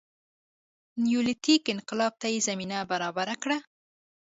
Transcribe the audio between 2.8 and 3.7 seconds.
برابره کړه